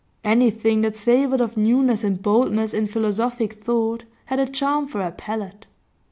Anything 0.23 0.81
that 0.81 0.95
savoured 0.95 1.41
of 1.41 1.55
newness 1.55 2.03
and 2.03 2.19
boldness 2.19 2.73
in 2.73 2.87
philosophic 2.87 3.63
thought 3.63 4.03
had 4.25 4.39
a 4.39 4.47
charm 4.47 4.87
for 4.87 4.99
her 5.03 5.11
palate. 5.11 5.67